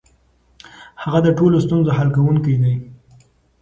هغه 1.03 1.19
د 1.23 1.27
ټولو 1.37 1.57
ستونزو 1.65 1.95
حل 1.97 2.09
کونکی 2.15 2.55
دی. 2.61 2.75